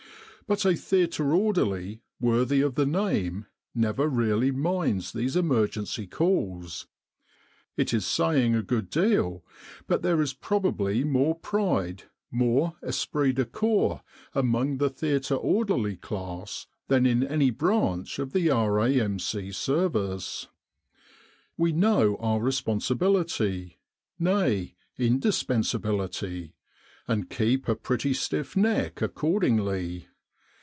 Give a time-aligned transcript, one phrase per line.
[0.47, 6.87] But a theatre orderly worthy of the name never really minds these emergency calls.
[7.77, 9.45] It is saying a good deal,
[9.87, 14.01] but there is p'robably more pride, more esprit de corps
[14.35, 19.53] among the theatre orderly class than in any branch of the R.A.M.C.
[19.53, 20.49] service.
[21.55, 23.79] We know our responsibility,
[24.19, 26.55] nay, indispensability;
[27.07, 30.07] and keep a pretty stiff neck accordingly.